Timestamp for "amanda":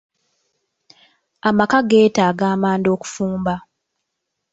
2.53-2.87